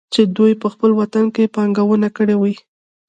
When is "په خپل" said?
0.61-0.91